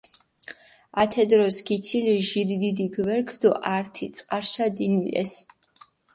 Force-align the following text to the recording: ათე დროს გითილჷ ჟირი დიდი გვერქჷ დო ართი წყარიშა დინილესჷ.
ათე 1.01 1.25
დროს 1.33 1.55
გითილჷ 1.67 2.15
ჟირი 2.27 2.57
დიდი 2.63 2.85
გვერქჷ 2.95 3.35
დო 3.41 3.49
ართი 3.75 4.05
წყარიშა 4.15 4.65
დინილესჷ. 4.75 5.39